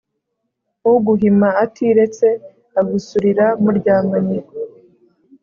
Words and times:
Uguhima 0.91 1.49
atiretse 1.63 2.27
agusurira 2.79 3.45
mu 3.63 3.69
ryamanye 3.77 4.39